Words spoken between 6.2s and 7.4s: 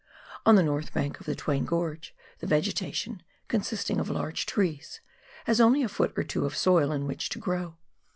two of soil in which to